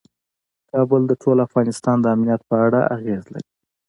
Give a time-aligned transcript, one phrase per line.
[0.71, 3.49] کابل د ټول افغانستان د امنیت په اړه اغېز لري.